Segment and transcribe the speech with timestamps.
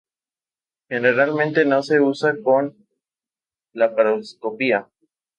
[0.89, 2.75] Generalmente no se usa con
[3.71, 4.89] laparoscopia.